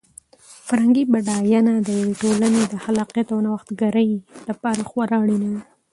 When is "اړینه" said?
5.23-5.47